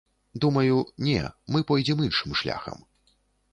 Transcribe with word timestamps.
Думаю, 0.45 0.77
не, 1.09 1.19
мы 1.55 1.63
пойдзем 1.73 2.03
іншым 2.09 2.35
шляхам. 2.43 2.83